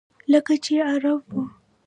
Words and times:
لکه 0.31 0.55
چې 0.63 0.73
عرب 0.91 1.23
و. 1.33 1.33